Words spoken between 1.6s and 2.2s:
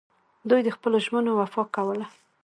کوله